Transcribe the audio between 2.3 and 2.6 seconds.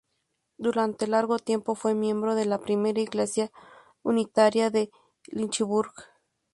de la